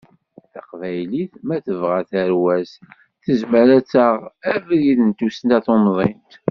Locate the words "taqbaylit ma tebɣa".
0.53-2.01